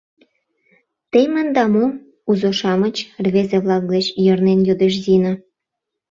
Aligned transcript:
—Темында 1.11 1.63
мо, 1.73 1.85
узо-шамыч?— 2.29 2.95
рвезе-влак 3.25 3.83
деч 3.93 4.05
йырнен 4.25 4.59
йодеш 4.67 4.93
Зина. 5.03 5.33